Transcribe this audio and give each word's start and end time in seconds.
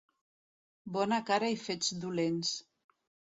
Bona 0.95 1.19
cara 1.27 1.51
i 1.57 1.59
fets 1.67 1.93
dolents. 2.07 2.55